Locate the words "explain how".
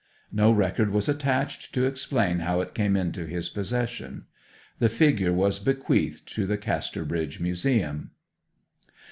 1.85-2.59